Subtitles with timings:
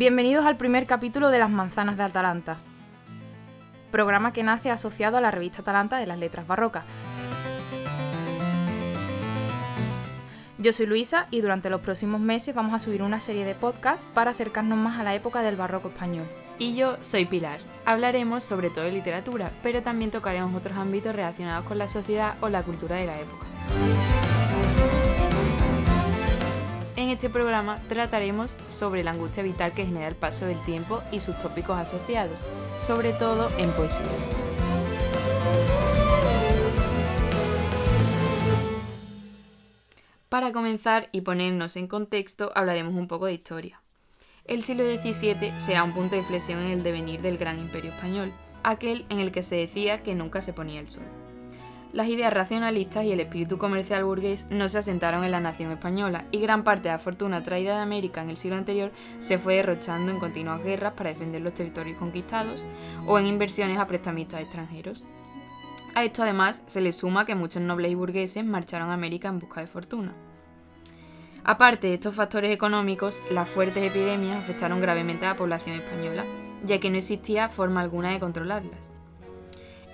[0.00, 2.56] Bienvenidos al primer capítulo de Las Manzanas de Atalanta,
[3.90, 6.84] programa que nace asociado a la revista Atalanta de las Letras Barrocas.
[10.56, 14.06] Yo soy Luisa y durante los próximos meses vamos a subir una serie de podcasts
[14.14, 16.24] para acercarnos más a la época del barroco español.
[16.58, 17.60] Y yo soy Pilar.
[17.84, 22.48] Hablaremos sobre todo de literatura, pero también tocaremos otros ámbitos relacionados con la sociedad o
[22.48, 23.44] la cultura de la época.
[27.00, 31.20] En este programa trataremos sobre la angustia vital que genera el paso del tiempo y
[31.20, 32.46] sus tópicos asociados,
[32.78, 34.04] sobre todo en poesía.
[40.28, 43.80] Para comenzar y ponernos en contexto, hablaremos un poco de historia.
[44.44, 48.30] El siglo XVII será un punto de inflexión en el devenir del gran imperio español,
[48.62, 51.19] aquel en el que se decía que nunca se ponía el sol.
[51.92, 56.24] Las ideas racionalistas y el espíritu comercial burgués no se asentaron en la nación española
[56.30, 59.56] y gran parte de la fortuna traída de América en el siglo anterior se fue
[59.56, 62.64] derrochando en continuas guerras para defender los territorios conquistados
[63.06, 65.04] o en inversiones a prestamistas extranjeros.
[65.96, 69.40] A esto además se le suma que muchos nobles y burgueses marcharon a América en
[69.40, 70.14] busca de fortuna.
[71.42, 76.24] Aparte de estos factores económicos, las fuertes epidemias afectaron gravemente a la población española,
[76.64, 78.92] ya que no existía forma alguna de controlarlas.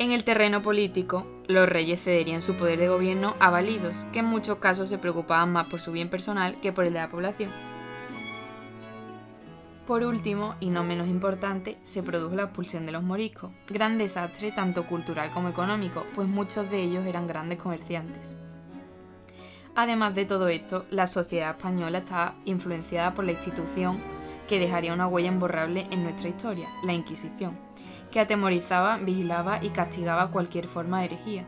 [0.00, 4.24] En el terreno político, los reyes cederían su poder de gobierno a validos, que en
[4.24, 7.50] muchos casos se preocupaban más por su bien personal que por el de la población.
[9.86, 14.50] Por último, y no menos importante, se produjo la expulsión de los moriscos, gran desastre
[14.50, 18.36] tanto cultural como económico, pues muchos de ellos eran grandes comerciantes.
[19.76, 24.00] Además de todo esto, la sociedad española está influenciada por la institución
[24.48, 27.58] que dejaría una huella imborrable en nuestra historia, la Inquisición,
[28.14, 31.44] que atemorizaba, vigilaba y castigaba cualquier forma de herejía.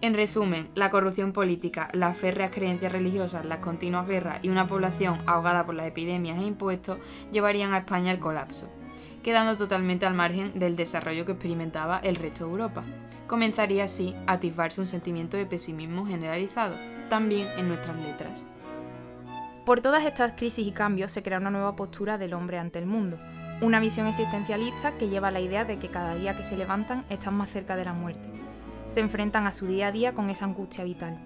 [0.00, 5.18] En resumen, la corrupción política, las férreas creencias religiosas, las continuas guerras y una población
[5.26, 6.96] ahogada por las epidemias e impuestos
[7.32, 8.70] llevarían a España al colapso,
[9.22, 12.82] quedando totalmente al margen del desarrollo que experimentaba el resto de Europa.
[13.26, 16.76] Comenzaría así a atisbarse un sentimiento de pesimismo generalizado,
[17.10, 18.46] también en nuestras letras.
[19.66, 22.86] Por todas estas crisis y cambios se crea una nueva postura del hombre ante el
[22.86, 23.18] mundo,
[23.62, 27.04] una visión existencialista que lleva a la idea de que cada día que se levantan
[27.08, 28.28] están más cerca de la muerte.
[28.88, 31.16] Se enfrentan a su día a día con esa angustia vital.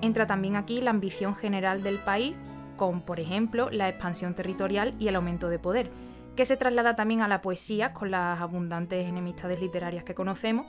[0.00, 2.34] Entra también aquí la ambición general del país,
[2.78, 5.90] con, por ejemplo, la expansión territorial y el aumento de poder,
[6.36, 10.66] que se traslada también a la poesía con las abundantes enemistades literarias que conocemos,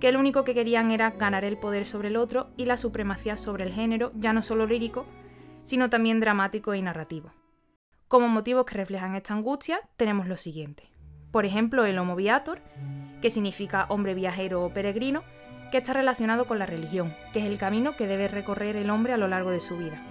[0.00, 3.36] que lo único que querían era ganar el poder sobre el otro y la supremacía
[3.36, 5.06] sobre el género, ya no solo lírico,
[5.62, 7.30] sino también dramático y narrativo.
[8.08, 10.90] Como motivos que reflejan esta angustia tenemos lo siguiente.
[11.30, 12.62] Por ejemplo, el Homo Viator,
[13.20, 15.24] que significa hombre viajero o peregrino,
[15.70, 19.12] que está relacionado con la religión, que es el camino que debe recorrer el hombre
[19.12, 20.02] a lo largo de su vida.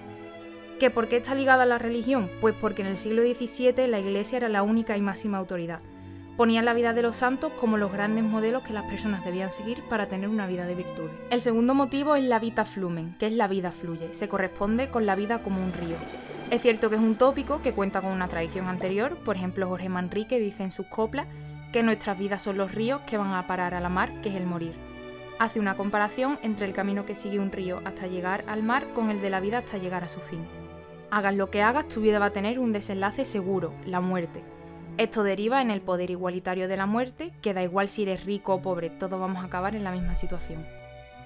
[0.80, 2.30] ¿Que ¿Por qué está ligada a la religión?
[2.40, 5.81] Pues porque en el siglo XVII la Iglesia era la única y máxima autoridad.
[6.38, 9.81] Ponían la vida de los santos como los grandes modelos que las personas debían seguir
[9.90, 11.16] para tener una vida de virtudes.
[11.31, 15.07] El segundo motivo es la vita flumen, que es la vida fluye, se corresponde con
[15.07, 15.97] la vida como un río.
[16.50, 19.90] Es cierto que es un tópico que cuenta con una tradición anterior, por ejemplo Jorge
[19.90, 21.28] Manrique dice en sus coplas
[21.74, 24.35] que nuestras vidas son los ríos que van a parar a la mar, que es
[24.35, 24.74] el morir.
[25.40, 29.09] Hace una comparación entre el camino que sigue un río hasta llegar al mar con
[29.09, 30.47] el de la vida hasta llegar a su fin.
[31.12, 34.41] Hagas lo que hagas, tu vida va a tener un desenlace seguro, la muerte.
[34.97, 38.53] Esto deriva en el poder igualitario de la muerte, que da igual si eres rico
[38.53, 40.66] o pobre, todos vamos a acabar en la misma situación.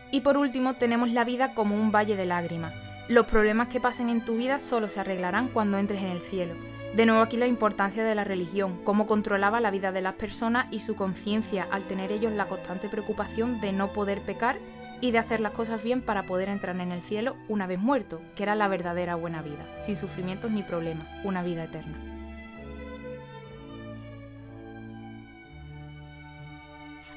[0.10, 2.74] Y por último tenemos la vida como un valle de lágrimas,
[3.12, 6.56] los problemas que pasen en tu vida solo se arreglarán cuando entres en el cielo.
[6.96, 10.68] De nuevo aquí la importancia de la religión, cómo controlaba la vida de las personas
[10.72, 14.60] y su conciencia al tener ellos la constante preocupación de no poder pecar
[15.02, 18.22] y de hacer las cosas bien para poder entrar en el cielo una vez muerto,
[18.36, 21.98] que era la verdadera buena vida, sin sufrimientos ni problemas, una vida eterna.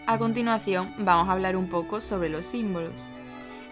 [0.06, 3.10] A continuación vamos a hablar un poco sobre los símbolos.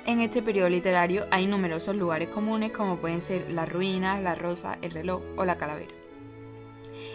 [0.04, 4.76] En este periodo literario hay numerosos lugares comunes como pueden ser las ruinas, la rosa,
[4.82, 5.92] el reloj o la calavera.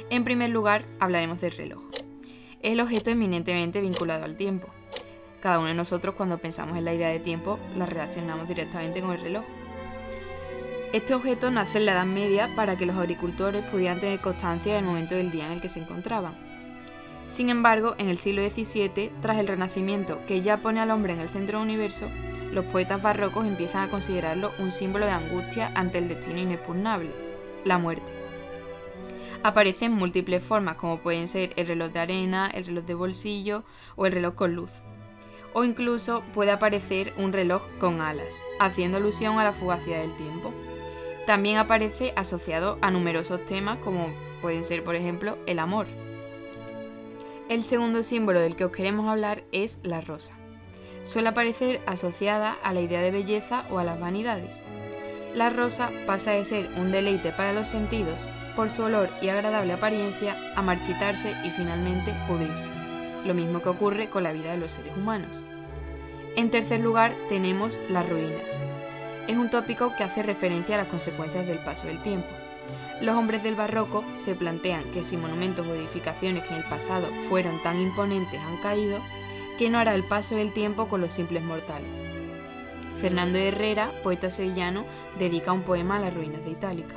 [0.09, 1.83] En primer lugar, hablaremos del reloj.
[2.61, 4.69] Es el objeto eminentemente vinculado al tiempo.
[5.41, 9.11] Cada uno de nosotros cuando pensamos en la idea de tiempo la relacionamos directamente con
[9.11, 9.43] el reloj.
[10.93, 14.85] Este objeto nace en la Edad Media para que los agricultores pudieran tener constancia del
[14.85, 16.35] momento del día en el que se encontraban.
[17.25, 21.19] Sin embargo, en el siglo XVII, tras el Renacimiento, que ya pone al hombre en
[21.19, 22.07] el centro del universo,
[22.51, 27.11] los poetas barrocos empiezan a considerarlo un símbolo de angustia ante el destino inexpugnable,
[27.65, 28.11] la muerte.
[29.43, 33.63] Aparece en múltiples formas, como pueden ser el reloj de arena, el reloj de bolsillo
[33.95, 34.71] o el reloj con luz.
[35.53, 40.53] O incluso puede aparecer un reloj con alas, haciendo alusión a la fugacidad del tiempo.
[41.25, 44.09] También aparece asociado a numerosos temas como
[44.41, 45.87] pueden ser por ejemplo el amor.
[47.49, 50.37] El segundo símbolo del que os queremos hablar es la rosa.
[51.07, 54.65] Suele aparecer asociada a la idea de belleza o a las vanidades.
[55.33, 58.27] La rosa pasa de ser un deleite para los sentidos
[58.57, 62.71] por su olor y agradable apariencia a marchitarse y finalmente pudrirse,
[63.23, 65.45] lo mismo que ocurre con la vida de los seres humanos.
[66.35, 68.59] En tercer lugar tenemos las ruinas.
[69.29, 72.27] Es un tópico que hace referencia a las consecuencias del paso del tiempo.
[72.99, 77.07] Los hombres del barroco se plantean que si monumentos o edificaciones que en el pasado
[77.29, 78.99] fueron tan imponentes han caído,
[79.57, 82.03] ¿qué no hará el paso del tiempo con los simples mortales?
[82.99, 84.85] Fernando Herrera, poeta sevillano,
[85.19, 86.95] dedica un poema a las ruinas de Itálica.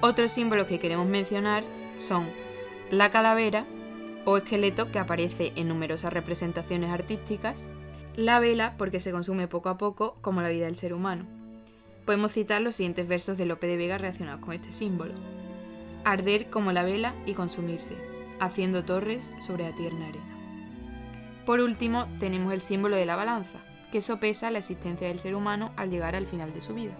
[0.00, 1.64] Otros símbolos que queremos mencionar
[1.96, 2.28] son
[2.90, 3.66] la calavera
[4.24, 7.68] o esqueleto que aparece en numerosas representaciones artísticas,
[8.14, 11.26] la vela porque se consume poco a poco como la vida del ser humano.
[12.04, 15.14] Podemos citar los siguientes versos de Lope de Vega relacionados con este símbolo.
[16.04, 17.96] Arder como la vela y consumirse,
[18.40, 20.37] haciendo torres sobre la tierna arena.
[21.48, 23.60] Por último, tenemos el símbolo de la balanza,
[23.90, 26.92] que sopesa la existencia del ser humano al llegar al final de su vida.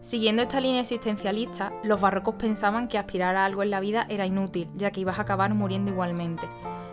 [0.00, 4.26] Siguiendo esta línea existencialista, los barrocos pensaban que aspirar a algo en la vida era
[4.26, 6.48] inútil, ya que ibas a acabar muriendo igualmente.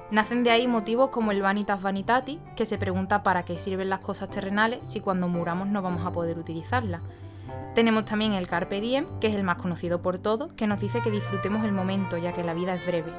[0.10, 4.00] Nacen de ahí motivos como el vanitas vanitati, que se pregunta para qué sirven las
[4.00, 7.04] cosas terrenales si cuando muramos no vamos a poder utilizarlas.
[7.75, 11.01] Tenemos también el carpe diem, que es el más conocido por todos, que nos dice
[11.01, 13.12] que disfrutemos el momento, ya que la vida es breve.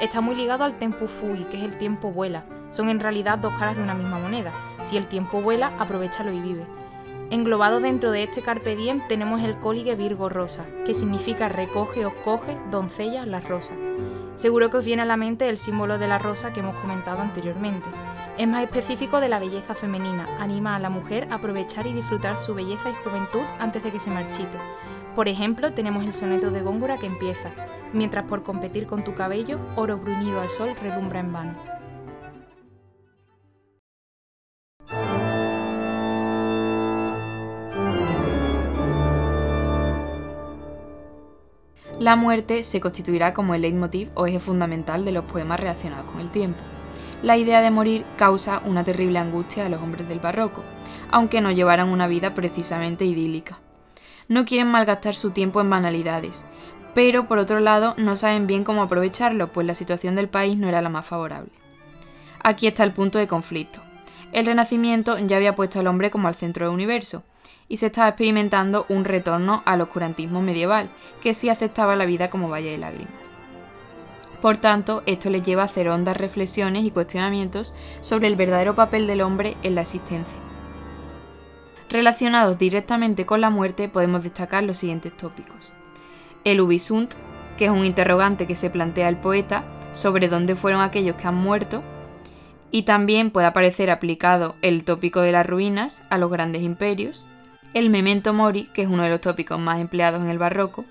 [0.00, 2.44] Está muy ligado al tempo fui, que es el tiempo vuela.
[2.70, 4.52] Son en realidad dos caras de una misma moneda.
[4.82, 6.66] Si el tiempo vuela, aprovechalo y vive.
[7.30, 12.14] Englobado dentro de este carpe diem tenemos el cóligue Virgo Rosa, que significa recoge o
[12.22, 13.74] coge, doncella, la rosa.
[14.34, 17.22] Seguro que os viene a la mente el símbolo de la rosa que hemos comentado
[17.22, 17.88] anteriormente.
[18.36, 22.36] Es más específico de la belleza femenina, anima a la mujer a aprovechar y disfrutar
[22.36, 24.58] su belleza y juventud antes de que se marchite.
[25.14, 27.52] Por ejemplo, tenemos el soneto de Góngora que empieza,
[27.92, 31.54] mientras por competir con tu cabello, oro bruñido al sol relumbra en vano.
[42.00, 46.20] La muerte se constituirá como el leitmotiv o eje fundamental de los poemas relacionados con
[46.20, 46.58] el tiempo.
[47.24, 50.62] La idea de morir causa una terrible angustia a los hombres del barroco,
[51.10, 53.56] aunque no llevaran una vida precisamente idílica.
[54.28, 56.44] No quieren malgastar su tiempo en banalidades,
[56.94, 60.68] pero por otro lado no saben bien cómo aprovecharlo, pues la situación del país no
[60.68, 61.50] era la más favorable.
[62.42, 63.80] Aquí está el punto de conflicto.
[64.32, 67.22] El Renacimiento ya había puesto al hombre como al centro del universo,
[67.70, 70.90] y se estaba experimentando un retorno al oscurantismo medieval,
[71.22, 73.33] que sí aceptaba la vida como valle de lágrimas.
[74.44, 79.06] Por tanto, esto les lleva a hacer hondas reflexiones y cuestionamientos sobre el verdadero papel
[79.06, 80.36] del hombre en la existencia.
[81.88, 85.72] Relacionados directamente con la muerte podemos destacar los siguientes tópicos.
[86.44, 87.14] El ubisunt,
[87.56, 89.64] que es un interrogante que se plantea el poeta
[89.94, 91.82] sobre dónde fueron aquellos que han muerto,
[92.70, 97.24] y también puede aparecer aplicado el tópico de las ruinas a los grandes imperios,
[97.72, 100.84] el memento mori, que es uno de los tópicos más empleados en el barroco,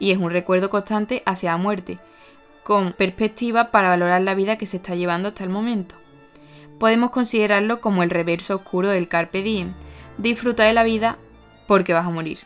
[0.00, 2.00] y es un recuerdo constante hacia la muerte,
[2.66, 5.94] con perspectiva para valorar la vida que se está llevando hasta el momento.
[6.80, 9.72] Podemos considerarlo como el reverso oscuro del carpe diem,
[10.18, 11.16] disfruta de la vida
[11.68, 12.40] porque vas a morir.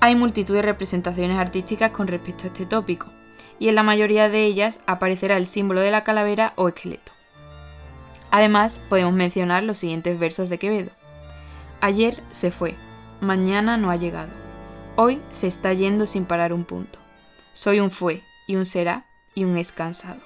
[0.00, 3.06] Hay multitud de representaciones artísticas con respecto a este tópico,
[3.60, 7.12] y en la mayoría de ellas aparecerá el símbolo de la calavera o esqueleto.
[8.32, 10.90] Además, podemos mencionar los siguientes versos de Quevedo.
[11.80, 12.74] Ayer se fue,
[13.20, 14.32] mañana no ha llegado.
[14.96, 16.98] Hoy se está yendo sin parar un punto.
[17.52, 20.20] Soy un fue y un será y un es cansado.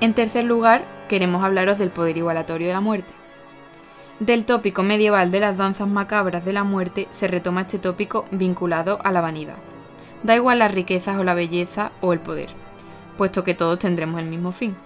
[0.00, 3.12] En tercer lugar, queremos hablaros del poder igualatorio de la muerte.
[4.20, 8.98] Del tópico medieval de las danzas macabras de la muerte se retoma este tópico vinculado
[9.04, 9.56] a la vanidad.
[10.22, 12.48] Da igual las riquezas o la belleza o el poder,
[13.16, 14.76] puesto que todos tendremos el mismo fin.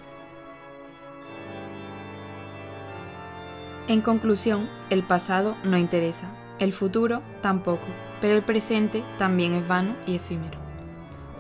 [3.89, 6.29] En conclusión, el pasado no interesa,
[6.59, 7.87] el futuro tampoco,
[8.21, 10.62] pero el presente también es vano y efímero.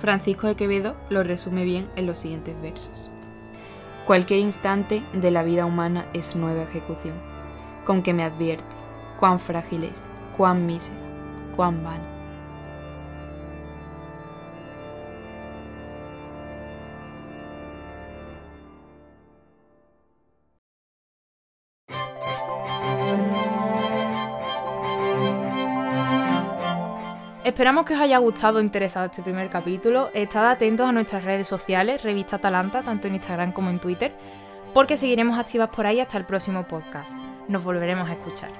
[0.02, 3.08] Francisco de Quevedo lo resume bien en los siguientes versos.
[4.04, 7.14] Cualquier instante de la vida humana es nueva ejecución,
[7.84, 8.64] con que me advierte
[9.20, 10.98] cuán frágil es, cuán mísera,
[11.54, 12.02] cuán vano.
[27.62, 30.10] Esperamos que os haya gustado o interesado este primer capítulo.
[30.14, 34.12] Estad atentos a nuestras redes sociales, Revista Atalanta, tanto en Instagram como en Twitter,
[34.74, 37.12] porque seguiremos activas por ahí hasta el próximo podcast.
[37.46, 38.50] Nos volveremos a escuchar.